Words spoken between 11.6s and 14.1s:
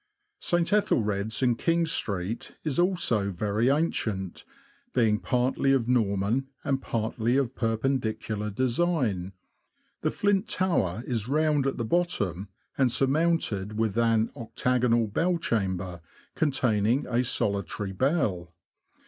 at the bottom, and surmounted with